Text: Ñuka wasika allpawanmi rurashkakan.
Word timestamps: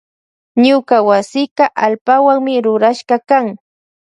Ñuka 0.65 0.95
wasika 1.07 1.65
allpawanmi 1.83 2.53
rurashkakan. 2.65 3.45